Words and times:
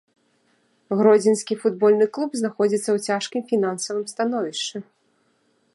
Гродзенскі 1.01 1.57
футбольны 1.65 2.05
клуб 2.17 2.31
знаходзіцца 2.41 2.83
ў 2.83 2.97
цяжкім 3.09 3.41
фінансавым 3.53 4.05
становішчы. 4.15 4.77